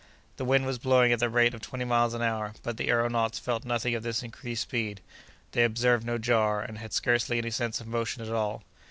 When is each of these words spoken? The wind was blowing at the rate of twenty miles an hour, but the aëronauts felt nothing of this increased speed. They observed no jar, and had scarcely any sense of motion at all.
The 0.37 0.45
wind 0.45 0.65
was 0.65 0.79
blowing 0.79 1.11
at 1.11 1.19
the 1.19 1.29
rate 1.29 1.53
of 1.53 1.61
twenty 1.61 1.85
miles 1.85 2.15
an 2.15 2.23
hour, 2.23 2.53
but 2.63 2.75
the 2.77 2.87
aëronauts 2.87 3.39
felt 3.39 3.65
nothing 3.65 3.93
of 3.93 4.01
this 4.01 4.23
increased 4.23 4.63
speed. 4.63 4.99
They 5.51 5.63
observed 5.63 6.03
no 6.07 6.17
jar, 6.17 6.59
and 6.59 6.79
had 6.79 6.91
scarcely 6.91 7.37
any 7.37 7.51
sense 7.51 7.79
of 7.79 7.85
motion 7.85 8.23
at 8.23 8.31
all. 8.33 8.63